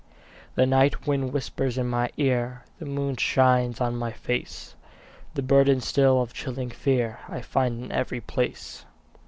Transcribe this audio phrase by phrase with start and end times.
[0.55, 4.73] The night wind whispers in my ear, The moon shines on my face;
[5.35, 8.83] The burden still of chilling fear I find in every place.